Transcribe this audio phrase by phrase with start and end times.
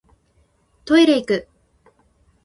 [0.83, 1.47] トイレいく